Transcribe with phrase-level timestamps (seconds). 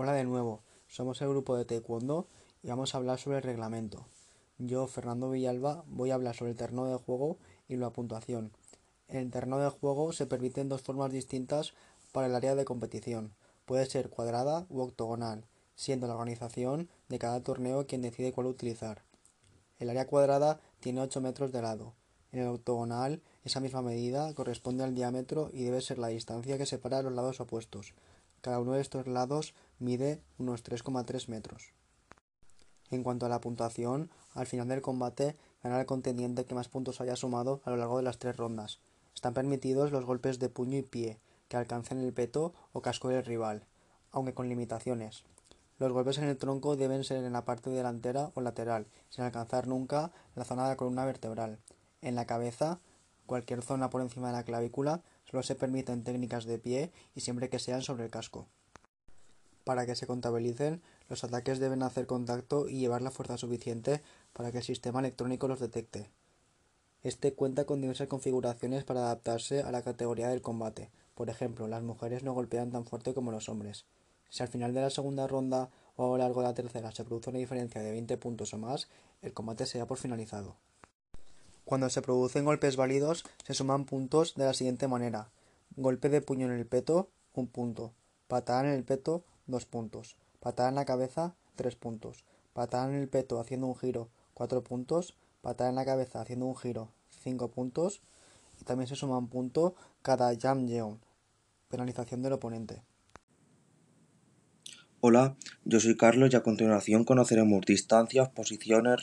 [0.00, 2.28] Hola de nuevo, somos el grupo de Taekwondo
[2.62, 4.06] y vamos a hablar sobre el reglamento.
[4.56, 7.36] Yo, Fernando Villalba, voy a hablar sobre el terreno de juego
[7.66, 8.52] y la puntuación.
[9.08, 11.74] En el terreno de juego se permiten dos formas distintas
[12.12, 13.32] para el área de competición.
[13.66, 19.02] Puede ser cuadrada u octogonal, siendo la organización de cada torneo quien decide cuál utilizar.
[19.80, 21.92] El área cuadrada tiene 8 metros de lado.
[22.30, 26.66] En el octogonal, esa misma medida corresponde al diámetro y debe ser la distancia que
[26.66, 27.94] separa los lados opuestos.
[28.40, 31.72] Cada uno de estos lados mide unos 3,3 metros.
[32.90, 37.00] En cuanto a la puntuación, al final del combate gana el contendiente que más puntos
[37.00, 38.80] haya sumado a lo largo de las tres rondas.
[39.14, 43.24] Están permitidos los golpes de puño y pie, que alcancen el peto o casco del
[43.24, 43.64] rival,
[44.12, 45.24] aunque con limitaciones.
[45.78, 49.66] Los golpes en el tronco deben ser en la parte delantera o lateral, sin alcanzar
[49.66, 51.58] nunca la zona de la columna vertebral.
[52.00, 52.80] En la cabeza,
[53.26, 57.48] cualquier zona por encima de la clavícula, solo se permiten técnicas de pie y siempre
[57.48, 58.46] que sean sobre el casco.
[59.64, 64.50] Para que se contabilicen, los ataques deben hacer contacto y llevar la fuerza suficiente para
[64.50, 66.10] que el sistema electrónico los detecte.
[67.02, 70.90] Este cuenta con diversas configuraciones para adaptarse a la categoría del combate.
[71.14, 73.84] Por ejemplo, las mujeres no golpean tan fuerte como los hombres.
[74.30, 77.04] Si al final de la segunda ronda o a lo largo de la tercera se
[77.04, 78.88] produce una diferencia de 20 puntos o más,
[79.22, 80.56] el combate será por finalizado.
[81.68, 85.28] Cuando se producen golpes válidos, se suman puntos de la siguiente manera.
[85.76, 87.92] Golpe de puño en el peto, un punto.
[88.26, 90.16] Patada en el peto, dos puntos.
[90.40, 92.24] Patada en la cabeza, tres puntos.
[92.54, 95.14] Patada en el peto haciendo un giro, cuatro puntos.
[95.42, 98.00] Patada en la cabeza haciendo un giro, cinco puntos.
[98.62, 100.98] Y también se suma un punto cada jam yeon,
[101.68, 102.82] penalización del oponente.
[105.00, 108.96] Hola, yo soy Carlos y a continuación conoceremos distancias, posiciones,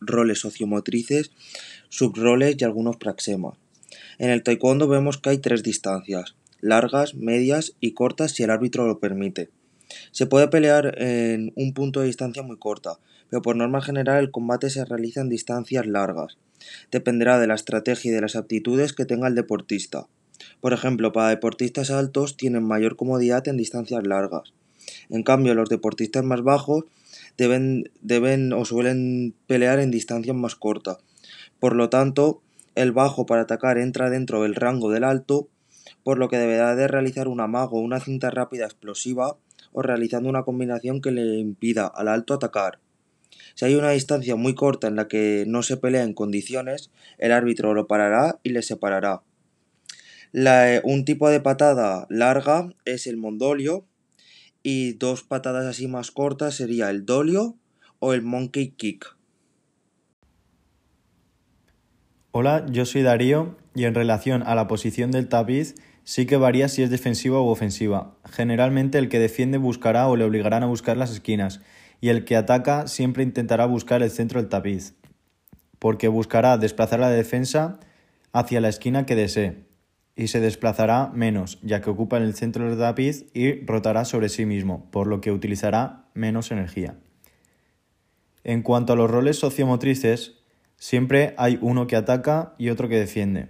[0.00, 1.32] roles sociomotrices,
[1.88, 3.58] subroles y algunos praxemas.
[4.18, 8.86] En el taekwondo vemos que hay tres distancias, largas, medias y cortas si el árbitro
[8.86, 9.50] lo permite.
[10.12, 14.30] Se puede pelear en un punto de distancia muy corta, pero por norma general el
[14.30, 16.38] combate se realiza en distancias largas.
[16.92, 20.06] Dependerá de la estrategia y de las aptitudes que tenga el deportista.
[20.60, 24.52] Por ejemplo, para deportistas altos tienen mayor comodidad en distancias largas.
[25.12, 26.86] En cambio, los deportistas más bajos
[27.36, 30.98] deben, deben o suelen pelear en distancias más cortas.
[31.60, 32.42] Por lo tanto,
[32.74, 35.48] el bajo para atacar entra dentro del rango del alto,
[36.02, 39.36] por lo que deberá de realizar un amago una cinta rápida explosiva
[39.72, 42.78] o realizando una combinación que le impida al alto atacar.
[43.54, 47.32] Si hay una distancia muy corta en la que no se pelea en condiciones, el
[47.32, 49.22] árbitro lo parará y le separará.
[50.84, 53.84] un tipo de patada larga es el mondolio
[54.62, 57.56] y dos patadas así más cortas sería el dolio
[57.98, 59.16] o el monkey kick.
[62.30, 65.74] Hola, yo soy Darío y en relación a la posición del tapiz
[66.04, 68.16] sí que varía si es defensiva u ofensiva.
[68.30, 71.60] Generalmente el que defiende buscará o le obligarán a buscar las esquinas
[72.00, 74.94] y el que ataca siempre intentará buscar el centro del tapiz,
[75.78, 77.78] porque buscará desplazar la defensa
[78.32, 79.71] hacia la esquina que desee
[80.14, 84.44] y se desplazará menos, ya que ocupa el centro del tapiz y rotará sobre sí
[84.44, 86.96] mismo, por lo que utilizará menos energía.
[88.44, 90.34] En cuanto a los roles sociomotrices,
[90.76, 93.48] siempre hay uno que ataca y otro que defiende.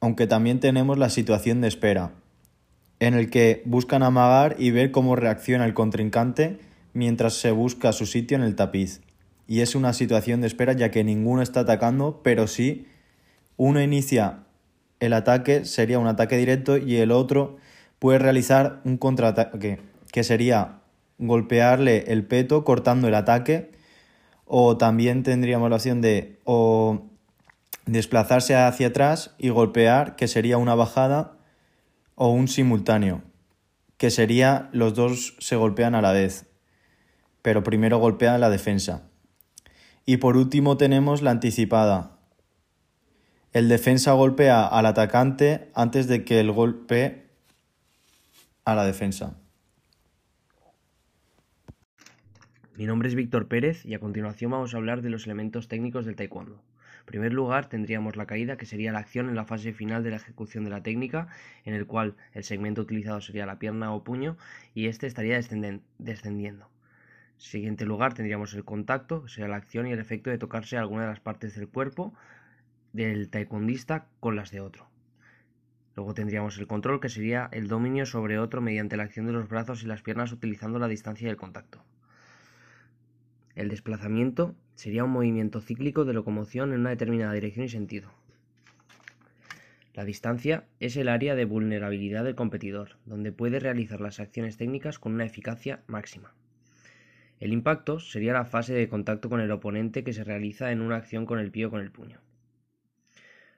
[0.00, 2.12] Aunque también tenemos la situación de espera,
[3.00, 6.58] en el que buscan amagar y ver cómo reacciona el contrincante
[6.92, 9.02] mientras se busca su sitio en el tapiz.
[9.46, 12.86] Y es una situación de espera ya que ninguno está atacando, pero sí
[13.56, 14.43] uno inicia
[15.00, 17.56] el ataque sería un ataque directo y el otro
[17.98, 19.80] puede realizar un contraataque,
[20.12, 20.80] que sería
[21.18, 23.72] golpearle el peto cortando el ataque
[24.46, 27.02] o también tendríamos la opción de o
[27.86, 31.36] desplazarse hacia atrás y golpear, que sería una bajada
[32.14, 33.22] o un simultáneo,
[33.98, 36.46] que sería los dos se golpean a la vez,
[37.42, 39.02] pero primero golpea la defensa.
[40.06, 42.13] Y por último tenemos la anticipada,
[43.54, 47.22] el defensa golpea al atacante antes de que el golpe
[48.64, 49.38] a la defensa.
[52.74, 56.04] Mi nombre es Víctor Pérez y a continuación vamos a hablar de los elementos técnicos
[56.04, 56.64] del taekwondo.
[56.98, 60.10] En primer lugar tendríamos la caída, que sería la acción en la fase final de
[60.10, 61.28] la ejecución de la técnica,
[61.64, 64.36] en el cual el segmento utilizado sería la pierna o puño
[64.74, 65.36] y este estaría
[65.98, 66.64] descendiendo.
[67.36, 70.76] En siguiente lugar tendríamos el contacto, que sería la acción y el efecto de tocarse
[70.76, 72.14] alguna de las partes del cuerpo,
[72.94, 74.88] del taekwondista con las de otro.
[75.96, 79.48] Luego tendríamos el control, que sería el dominio sobre otro mediante la acción de los
[79.48, 81.84] brazos y las piernas utilizando la distancia del contacto.
[83.56, 88.10] El desplazamiento sería un movimiento cíclico de locomoción en una determinada dirección y sentido.
[89.92, 94.98] La distancia es el área de vulnerabilidad del competidor, donde puede realizar las acciones técnicas
[94.98, 96.32] con una eficacia máxima.
[97.40, 100.96] El impacto sería la fase de contacto con el oponente que se realiza en una
[100.96, 102.20] acción con el pie o con el puño.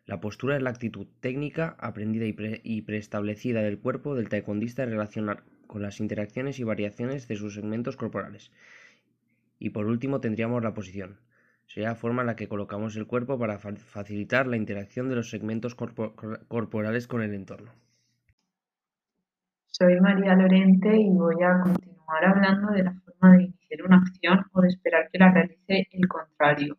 [0.06, 4.96] La postura es la actitud técnica aprendida y, preestablecida del cuerpo del taekwondista en
[5.66, 8.52] con las interacciones y variaciones de sus segmentos corporales.
[9.58, 11.18] Y por último tendríamos la posición,
[11.66, 15.30] Sería la forma en la que colocamos el cuerpo para facilitar la interacción de los
[15.30, 17.72] segmentos corporales con el entorno.
[19.66, 24.44] Soy María Lorente y voy a continuar hablando de la forma de iniciar una acción
[24.52, 26.78] o de esperar que la realice el contrario,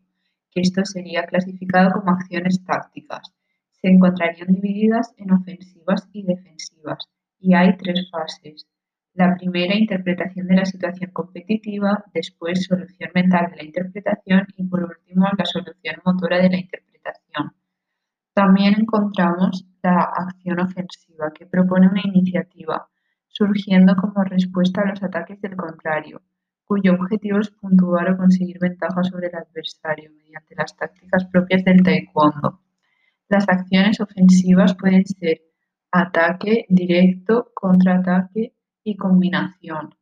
[0.60, 3.32] esto sería clasificado como acciones tácticas.
[3.70, 7.08] Se encontrarían divididas en ofensivas y defensivas
[7.38, 8.66] y hay tres fases.
[9.14, 14.84] La primera, interpretación de la situación competitiva, después solución mental de la interpretación y por
[14.84, 17.52] último la solución motora de la interpretación.
[18.32, 22.88] También encontramos la acción ofensiva, que propone una iniciativa,
[23.26, 26.22] surgiendo como respuesta a los ataques del contrario,
[26.68, 31.82] cuyo objetivo es puntuar o conseguir ventaja sobre el adversario mediante las tácticas propias del
[31.82, 32.60] taekwondo.
[33.28, 35.42] Las acciones ofensivas pueden ser
[35.90, 38.54] ataque directo, contraataque,
[38.88, 39.94] y combinación,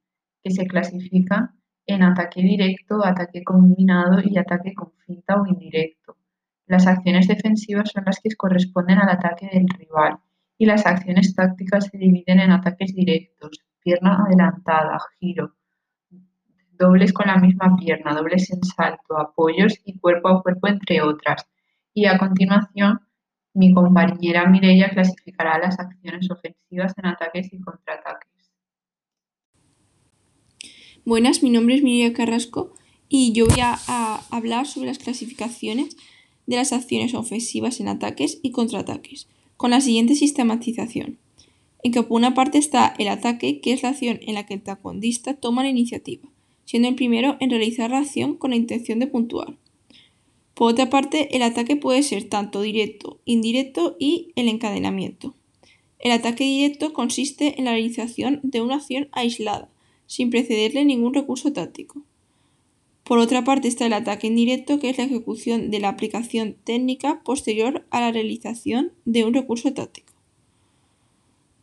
[0.43, 1.51] que se clasifican
[1.87, 6.17] en ataque directo, ataque combinado y ataque con finta o indirecto.
[6.67, 10.19] Las acciones defensivas son las que corresponden al ataque del rival
[10.59, 15.55] y las acciones tácticas se dividen en ataques directos, pierna adelantada, giro,
[16.79, 21.47] dobles con la misma pierna, dobles en salto, apoyos y cuerpo a cuerpo, entre otras.
[21.95, 23.01] Y a continuación,
[23.55, 28.53] mi compañera Mireia clasificará las acciones ofensivas en ataques y contraataques.
[31.07, 32.75] Buenas, mi nombre es Miriam Carrasco
[33.09, 33.79] y yo voy a,
[34.31, 35.97] hablar sobre las clasificaciones
[36.47, 41.19] de las acciones ofensivas en ataques y contraataques, con la siguiente sistematización.
[41.83, 44.55] En que por una parte está el ataque, que es la acción en la que
[44.55, 46.29] el tacuandista toma la iniciativa,
[46.67, 49.57] siendo el primero en realizar la acción con la intención de puntuar.
[50.53, 55.35] Por otra parte, el ataque puede ser tanto directo, indirecto y el encadenamiento.
[55.99, 59.71] El ataque directo consiste en la realización de una acción aislada,
[60.07, 62.03] sin precederle ningún recurso táctico.
[63.05, 67.23] Por otra parte está el ataque indirecto, que es la ejecución de la aplicación técnica
[67.25, 70.16] posterior a la realización de un recurso táctico.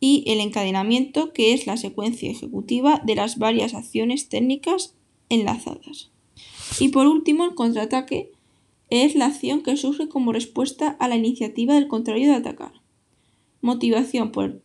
[0.06, 4.94] Y el encadenamiento, que es la secuencia ejecutiva de las varias acciones técnicas
[5.30, 6.10] enlazadas.
[6.78, 8.30] Y por último, el contraataque
[8.90, 12.72] es la acción que surge como respuesta a la iniciativa del contrario de atacar.
[13.62, 14.60] Motivación por,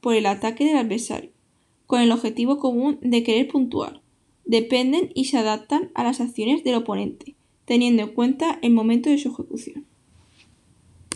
[0.00, 1.32] por el ataque del adversario
[1.86, 4.00] con el objetivo común de querer puntuar.
[4.44, 9.18] Dependen y se adaptan a las acciones del oponente, teniendo en cuenta el momento de
[9.18, 9.86] su ejecución.